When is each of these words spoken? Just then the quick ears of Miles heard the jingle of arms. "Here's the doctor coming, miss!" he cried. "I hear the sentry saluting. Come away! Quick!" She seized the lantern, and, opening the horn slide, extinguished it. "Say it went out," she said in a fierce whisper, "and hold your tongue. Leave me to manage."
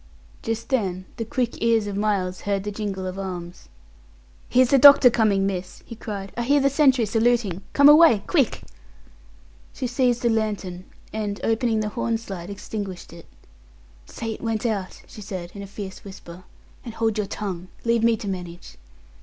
Just 0.41 0.69
then 0.69 1.05
the 1.17 1.25
quick 1.25 1.61
ears 1.61 1.85
of 1.85 1.95
Miles 1.95 2.41
heard 2.41 2.63
the 2.63 2.71
jingle 2.71 3.05
of 3.05 3.19
arms. 3.19 3.69
"Here's 4.49 4.69
the 4.71 4.79
doctor 4.79 5.11
coming, 5.11 5.45
miss!" 5.45 5.83
he 5.85 5.93
cried. 5.95 6.31
"I 6.35 6.41
hear 6.41 6.59
the 6.59 6.71
sentry 6.71 7.05
saluting. 7.05 7.61
Come 7.73 7.87
away! 7.87 8.23
Quick!" 8.25 8.63
She 9.73 9.85
seized 9.85 10.23
the 10.23 10.29
lantern, 10.29 10.85
and, 11.13 11.39
opening 11.43 11.81
the 11.81 11.89
horn 11.89 12.17
slide, 12.17 12.49
extinguished 12.49 13.13
it. 13.13 13.27
"Say 14.07 14.33
it 14.33 14.41
went 14.41 14.65
out," 14.65 15.03
she 15.05 15.21
said 15.21 15.51
in 15.53 15.61
a 15.61 15.67
fierce 15.67 16.03
whisper, 16.03 16.45
"and 16.83 16.95
hold 16.95 17.19
your 17.19 17.27
tongue. 17.27 17.67
Leave 17.85 18.03
me 18.03 18.17
to 18.17 18.27
manage." 18.27 18.77